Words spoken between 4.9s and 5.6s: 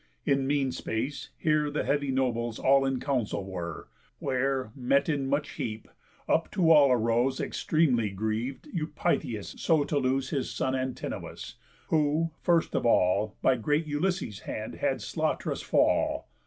in much